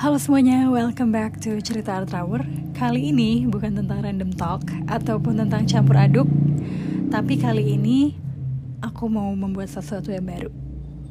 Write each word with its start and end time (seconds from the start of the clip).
Halo 0.00 0.16
semuanya, 0.16 0.64
welcome 0.72 1.12
back 1.12 1.44
to 1.44 1.60
Cerita 1.60 2.00
Art 2.00 2.16
Hour. 2.16 2.40
Kali 2.72 3.12
ini 3.12 3.44
bukan 3.44 3.84
tentang 3.84 4.00
random 4.00 4.32
talk 4.32 4.64
Ataupun 4.88 5.36
tentang 5.36 5.68
campur 5.68 5.92
aduk 6.00 6.24
Tapi 7.12 7.36
kali 7.36 7.76
ini 7.76 8.16
Aku 8.80 9.12
mau 9.12 9.28
membuat 9.36 9.68
sesuatu 9.68 10.08
yang 10.08 10.24
baru 10.24 10.48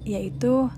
Yaitu 0.02 0.74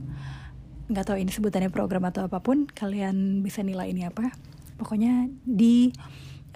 nggak 0.92 1.08
tahu 1.08 1.24
ini 1.24 1.32
sebutannya 1.32 1.72
program 1.72 2.04
atau 2.04 2.28
apa 2.28 2.44
pun 2.44 2.68
Kalian 2.68 3.48
bisa 3.48 3.64
nilai 3.64 3.96
ini 3.96 4.04
apa. 4.04 4.28
Pokoknya 4.76 5.32
di 5.48 5.96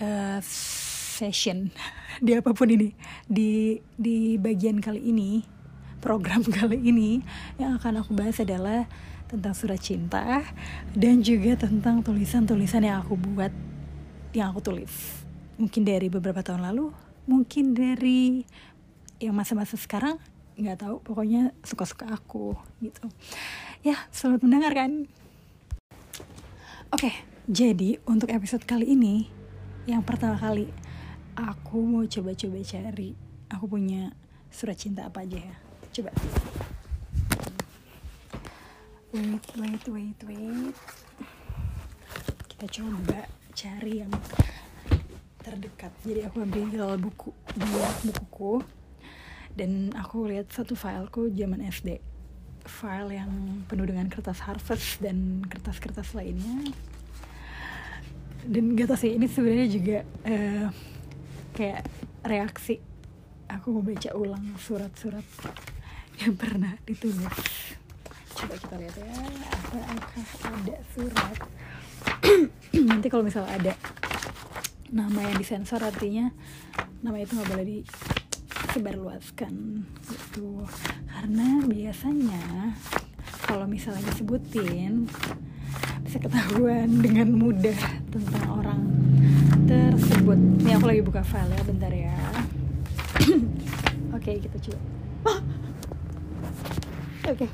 uh, 0.04 0.44
session 0.44 1.72
Di 2.26 2.36
apa 2.36 2.52
pun 2.52 2.68
ini 2.68 2.92
Di, 3.32 3.80
di 3.96 4.36
bagian 4.36 4.84
kali 4.84 5.08
ini 5.08 5.55
Program 6.06 6.46
kali 6.62 6.78
ini 6.86 7.26
Yang 7.58 7.82
akan 7.82 8.06
aku 8.06 8.14
bahas 8.14 8.38
adalah 8.38 8.86
tentang 9.26 9.58
surat 9.58 9.82
cinta 9.82 10.46
dan 10.94 11.26
juga 11.26 11.58
tentang 11.58 12.06
tulisan-tulisan 12.06 12.86
yang 12.86 13.02
aku 13.02 13.18
buat 13.18 13.50
yang 14.38 14.54
aku 14.54 14.62
tulis. 14.62 14.94
Mungkin 15.58 15.82
dari 15.82 16.14
beberapa 16.14 16.46
tahun 16.46 16.62
lalu 16.62 16.94
mungkin 17.26 17.74
dari 17.74 18.46
yang 19.18 19.34
masa-masa 19.34 19.82
sekarang 19.82 20.22
nggak 20.62 20.78
tahu. 20.78 21.02
Pokoknya 21.02 21.58
suka-suka 21.66 22.06
aku 22.14 22.54
gitu. 22.86 23.10
Ya 23.82 23.98
selamat 24.14 24.46
mendengarkan. 24.46 25.10
Oke 26.94 27.10
jadi 27.50 28.02
untuk 28.10 28.30
episode 28.30 28.62
kali 28.66 28.94
ini 28.94 29.30
yang 29.90 30.06
pertama 30.06 30.38
kali 30.38 30.70
aku 31.34 31.82
mau 31.82 32.06
coba-coba 32.06 32.62
cari 32.62 33.14
aku 33.54 33.66
punya 33.70 34.14
surat 34.50 34.78
cinta 34.78 35.06
apa 35.06 35.22
aja 35.22 35.38
ya 35.38 35.65
coba. 35.96 36.12
Wait 39.16 39.48
wait 39.56 39.84
wait 39.88 40.20
wait. 40.28 40.76
Kita 42.52 42.66
coba 42.68 43.20
cari 43.56 44.04
yang 44.04 44.12
terdekat. 45.40 45.96
Jadi 46.04 46.28
aku 46.28 46.44
ambil 46.44 47.00
buku 47.00 47.32
dua 47.56 47.88
bukuku. 48.04 48.54
Dan 49.56 49.96
aku 49.96 50.28
lihat 50.28 50.52
satu 50.52 50.76
fileku 50.76 51.32
zaman 51.32 51.64
SD 51.64 52.04
file 52.68 53.16
yang 53.16 53.64
penuh 53.72 53.88
dengan 53.88 54.12
kertas 54.12 54.44
harvest 54.44 55.00
dan 55.00 55.48
kertas-kertas 55.48 56.12
lainnya. 56.12 56.76
Dan 58.44 58.76
gak 58.76 58.92
tau 58.92 59.00
sih 59.00 59.16
ini 59.16 59.32
sebenarnya 59.32 59.68
juga 59.72 59.98
uh, 60.28 60.68
kayak 61.56 61.88
reaksi. 62.28 62.84
Aku 63.48 63.80
mau 63.80 63.86
baca 63.86 64.12
ulang 64.12 64.60
surat-surat 64.60 65.24
yang 66.24 66.36
pernah 66.40 66.80
ditulis. 66.88 67.76
Coba 68.36 68.56
kita 68.60 68.76
lihat 68.80 68.96
ya 69.00 69.16
apakah 69.56 70.28
ada 70.52 70.76
surat? 70.96 71.38
Nanti 72.92 73.08
kalau 73.08 73.24
misalnya 73.24 73.52
ada 73.56 73.74
nama 74.92 75.20
yang 75.28 75.36
disensor 75.40 75.82
artinya 75.84 76.32
nama 77.04 77.20
itu 77.20 77.36
nggak 77.36 77.50
boleh 77.52 77.66
disebarluaskan 77.68 79.54
gitu. 80.08 80.68
Karena 81.08 81.64
biasanya 81.64 82.76
kalau 83.48 83.66
misalnya 83.68 84.04
disebutin 84.12 85.08
bisa 86.04 86.18
ketahuan 86.22 87.02
dengan 87.04 87.32
mudah 87.36 87.80
tentang 88.12 88.46
orang 88.52 88.82
tersebut. 89.68 90.38
Ini 90.64 90.80
aku 90.80 90.86
lagi 90.92 91.02
buka 91.04 91.24
file 91.24 91.56
ya 91.56 91.64
bentar 91.64 91.92
ya. 91.92 92.16
Oke 94.16 94.32
okay, 94.32 94.36
kita 94.44 94.60
coba 94.60 94.96
oke 97.26 97.42
okay. 97.42 97.50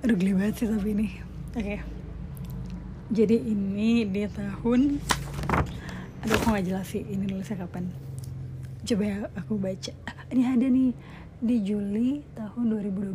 aduh 0.00 0.16
geli 0.16 0.32
banget 0.32 0.64
sih 0.64 0.68
tapi 0.68 0.96
ini 0.96 1.08
oke 1.52 1.60
okay. 1.60 1.78
jadi 3.12 3.36
ini 3.36 4.08
di 4.08 4.24
tahun 4.24 4.96
aduh 6.24 6.36
aku 6.40 6.56
gak 6.56 6.64
jelas 6.64 6.88
sih 6.88 7.04
ini 7.04 7.28
nulisnya 7.28 7.60
kapan 7.60 7.92
coba 8.84 9.04
ya 9.04 9.18
aku 9.36 9.60
baca 9.60 9.92
ini 10.32 10.42
ada 10.48 10.66
nih 10.72 10.96
di 11.44 11.56
Juli 11.60 12.24
tahun 12.32 12.64
2012 12.80 13.12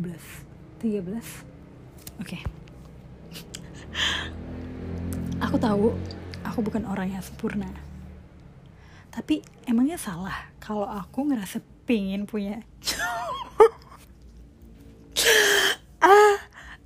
13 0.78 1.10
oke 1.10 1.26
okay. 2.22 2.42
aku 5.42 5.58
tahu 5.58 5.90
aku 6.46 6.58
bukan 6.62 6.86
orang 6.86 7.10
yang 7.10 7.22
sempurna 7.22 7.89
tapi 9.20 9.44
emangnya 9.68 10.00
salah 10.00 10.48
kalau 10.64 10.88
aku 10.88 11.28
ngerasa 11.28 11.60
pingin 11.84 12.24
punya 12.24 12.64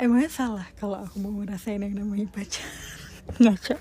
emangnya 0.03 0.27
salah 0.27 0.67
kalau 0.75 0.99
aku 0.99 1.23
mau 1.23 1.31
ngerasain 1.31 1.79
yang 1.79 1.95
namanya 1.95 2.27
pacar? 2.35 2.67
Ngaco 3.39 3.79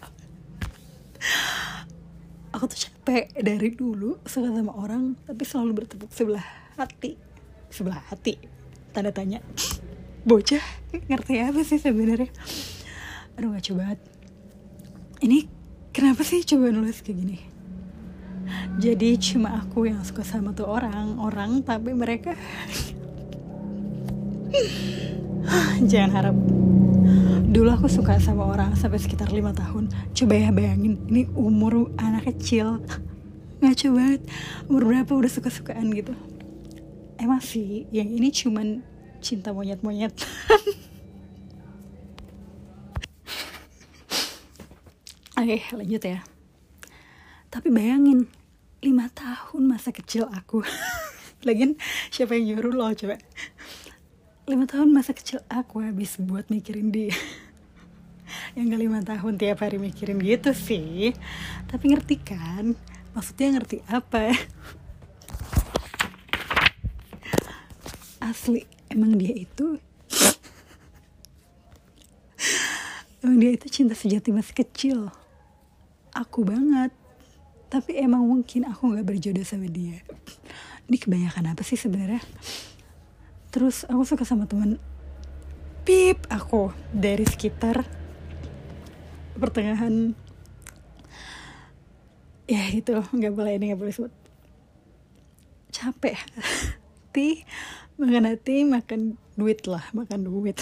aku 2.53 2.69
tuh 2.69 2.77
capek 2.85 3.33
dari 3.41 3.73
dulu 3.73 4.21
suka 4.29 4.53
sama 4.53 4.77
orang 4.77 5.17
tapi 5.25 5.41
selalu 5.49 5.81
bertepuk 5.81 6.13
sebelah 6.13 6.45
hati. 6.77 7.17
Sebelah 7.73 8.05
hati 8.05 8.37
tanda 8.93 9.09
tanya. 9.09 9.41
Bocah 10.29 10.61
ngerti 11.09 11.41
apa 11.41 11.65
sih 11.65 11.81
sebenarnya? 11.81 12.29
Aduh 13.33 13.49
ngaco 13.49 13.73
banget. 13.73 13.97
Ini 15.25 15.49
kenapa 15.89 16.21
sih 16.21 16.45
coba 16.45 16.69
nulis 16.69 17.01
kayak 17.01 17.17
gini 17.17 17.52
jadi 18.73 19.13
cuma 19.21 19.61
aku 19.61 19.85
yang 19.85 20.01
suka 20.01 20.25
sama 20.25 20.49
tuh 20.57 20.65
orang 20.65 21.21
orang 21.21 21.61
tapi 21.61 21.93
mereka. 21.93 22.33
Jangan 25.89 26.11
harap. 26.13 26.33
Dulu 27.53 27.69
aku 27.69 27.85
suka 27.85 28.17
sama 28.17 28.49
orang 28.49 28.73
sampai 28.73 28.97
sekitar 28.97 29.29
lima 29.29 29.53
tahun. 29.53 29.93
Coba 30.17 30.33
ya 30.33 30.49
bayangin 30.49 30.97
ini 31.05 31.29
umur 31.37 31.93
anak 32.01 32.25
kecil. 32.33 32.81
Ngaco 33.61 33.87
banget. 33.93 34.25
Umur 34.65 34.89
berapa 34.89 35.11
udah 35.13 35.29
suka-sukaan 35.29 35.93
gitu? 35.93 36.17
Emang 37.21 37.45
sih 37.45 37.85
yang 37.93 38.09
ini 38.09 38.33
cuman 38.33 38.81
cinta 39.21 39.53
monyet-monyet. 39.53 40.17
Oke 45.37 45.61
lanjut 45.77 46.01
ya. 46.01 46.25
Tapi 47.53 47.69
bayangin 47.69 48.25
lima 48.83 49.07
tahun 49.15 49.63
masa 49.63 49.95
kecil 49.95 50.27
aku. 50.27 50.59
Lagian 51.47 51.79
siapa 52.11 52.35
yang 52.35 52.59
nyuruh 52.59 52.75
lo 52.75 52.91
coba? 52.91 53.15
Lima 54.43 54.67
tahun 54.67 54.91
masa 54.91 55.15
kecil 55.15 55.39
aku 55.47 55.79
habis 55.79 56.19
buat 56.19 56.51
mikirin 56.51 56.91
dia. 56.91 57.15
Yang 58.59 58.65
gak 58.75 58.81
lima 58.83 58.99
tahun 58.99 59.39
tiap 59.39 59.63
hari 59.63 59.79
mikirin 59.79 60.19
gitu 60.19 60.51
sih. 60.51 61.15
Tapi 61.71 61.95
ngerti 61.95 62.19
kan? 62.19 62.75
Maksudnya 63.15 63.55
ngerti 63.55 63.79
apa? 63.87 64.35
Asli 68.27 68.67
emang 68.91 69.15
dia 69.15 69.31
itu 69.31 69.79
emang 73.23 73.39
dia 73.39 73.55
itu 73.55 73.67
cinta 73.71 73.95
sejati 73.95 74.35
masih 74.35 74.55
kecil. 74.59 75.07
Aku 76.11 76.43
banget 76.43 76.91
tapi 77.73 77.97
emang 77.97 78.21
mungkin 78.21 78.69
aku 78.69 78.93
nggak 78.93 79.01
berjodoh 79.01 79.41
sama 79.41 79.65
dia. 79.65 79.97
Ini 80.85 80.97
kebanyakan 81.01 81.57
apa 81.57 81.65
sih 81.65 81.73
sebenarnya? 81.73 82.21
Terus 83.49 83.89
aku 83.89 84.05
suka 84.05 84.21
sama 84.21 84.45
teman 84.45 84.77
pip 85.81 86.21
aku 86.29 86.69
dari 86.93 87.25
sekitar 87.25 87.81
pertengahan. 89.41 90.13
Ya 92.45 92.61
itu. 92.69 92.93
Nggak 92.93 93.33
boleh 93.33 93.57
ini 93.57 93.73
nggak 93.73 93.81
boleh 93.81 93.93
sebut. 93.97 94.13
Capek. 95.73 96.13
Hati 96.13 97.41
makan 97.97 98.25
hati 98.29 98.69
makan 98.69 99.17
duit 99.33 99.65
lah 99.65 99.81
makan 99.97 100.29
duit. 100.29 100.61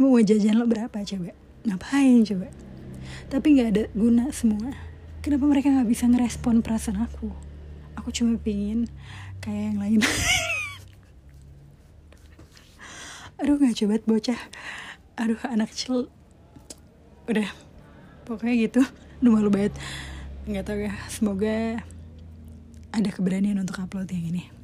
Mau 0.00 0.16
jajan 0.16 0.56
lo 0.56 0.64
berapa 0.64 0.96
coba? 0.96 1.36
Ngapain 1.68 2.24
coba? 2.24 2.48
Tapi 3.28 3.46
nggak 3.52 3.68
ada 3.68 3.84
guna 3.92 4.32
semua 4.32 4.91
kenapa 5.22 5.46
mereka 5.46 5.70
nggak 5.70 5.88
bisa 5.88 6.10
ngerespon 6.10 6.60
perasaan 6.60 7.06
aku? 7.06 7.30
Aku 7.96 8.10
cuma 8.10 8.34
pingin 8.36 8.90
kayak 9.38 9.72
yang 9.72 9.78
lain. 9.78 10.00
Aduh 13.40 13.56
nggak 13.56 13.78
coba 13.78 14.02
bocah. 14.02 14.40
Aduh 15.16 15.38
anak 15.46 15.70
kecil. 15.70 16.10
Udah 17.30 17.48
pokoknya 18.26 18.66
gitu. 18.66 18.82
Aduh 19.22 19.30
malu 19.30 19.48
banget. 19.48 19.78
Nggak 20.50 20.66
tahu 20.66 20.78
ya 20.90 20.92
semoga 21.06 21.86
ada 22.90 23.08
keberanian 23.08 23.62
untuk 23.62 23.78
upload 23.78 24.10
yang 24.10 24.34
ini 24.34 24.61